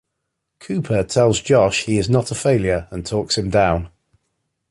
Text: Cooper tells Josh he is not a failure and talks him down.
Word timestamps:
Cooper 0.59 1.03
tells 1.03 1.41
Josh 1.41 1.83
he 1.83 1.99
is 1.99 2.09
not 2.09 2.31
a 2.31 2.33
failure 2.33 2.87
and 2.89 3.05
talks 3.05 3.37
him 3.37 3.51
down. 3.51 3.91